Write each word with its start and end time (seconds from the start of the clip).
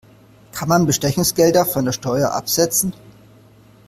Kann 0.51 0.67
man 0.67 0.87
Bestechungsgelder 0.87 1.63
von 1.63 1.85
der 1.85 1.91
Steuer 1.91 2.31
absetzen? 2.31 2.91